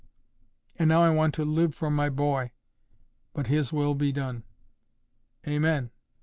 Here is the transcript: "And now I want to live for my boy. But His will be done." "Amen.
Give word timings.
"And 0.77 0.89
now 0.89 1.03
I 1.03 1.11
want 1.11 1.35
to 1.35 1.45
live 1.45 1.75
for 1.75 1.91
my 1.91 2.09
boy. 2.09 2.53
But 3.35 3.45
His 3.53 3.71
will 3.71 3.93
be 3.93 4.11
done." 4.11 4.41
"Amen. 5.47 5.91